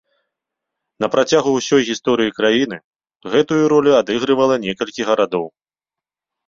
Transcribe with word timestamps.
На 1.03 1.07
працягу 1.15 1.49
ўсёй 1.55 1.81
гісторыі 1.91 2.35
краіны, 2.39 2.77
гэтую 3.35 3.61
ролю 3.77 3.91
адыгрывала 4.01 4.55
некалькі 4.67 5.01
гарадоў. 5.13 5.45